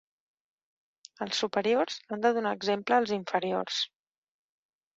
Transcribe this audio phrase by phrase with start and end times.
[1.25, 3.81] Els superiors han de donar exemple als inferiors.